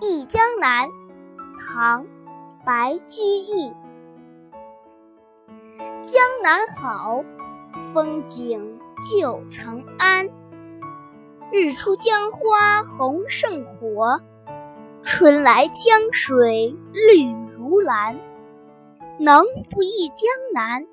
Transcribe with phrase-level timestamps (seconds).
[0.00, 0.88] 忆江南
[1.58, 2.06] 唐
[2.64, 3.70] 白居易。
[6.00, 7.24] 江南好
[7.92, 8.78] 风景
[9.10, 10.30] 旧曾谙
[11.52, 14.20] 日出江花红胜火
[15.02, 18.18] 春来江水绿如蓝。
[19.18, 20.86] 能不忆江南